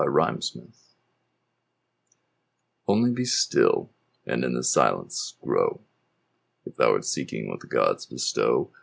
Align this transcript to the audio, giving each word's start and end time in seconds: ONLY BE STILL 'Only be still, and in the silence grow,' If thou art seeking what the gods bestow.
ONLY 0.03 0.33
BE 0.33 0.41
STILL 0.41 0.71
'Only 2.87 3.11
be 3.11 3.23
still, 3.23 3.91
and 4.25 4.43
in 4.43 4.55
the 4.55 4.63
silence 4.63 5.35
grow,' 5.43 5.81
If 6.65 6.75
thou 6.75 6.93
art 6.93 7.05
seeking 7.05 7.47
what 7.47 7.59
the 7.59 7.67
gods 7.67 8.07
bestow. 8.07 8.71